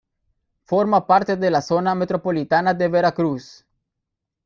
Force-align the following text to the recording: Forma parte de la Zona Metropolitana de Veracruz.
Forma 0.63 1.05
parte 1.05 1.35
de 1.37 1.51
la 1.51 1.61
Zona 1.61 1.93
Metropolitana 1.93 2.73
de 2.73 2.87
Veracruz. 2.87 3.67